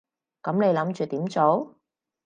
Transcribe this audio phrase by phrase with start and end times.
[0.41, 1.75] 噉你諗住點做？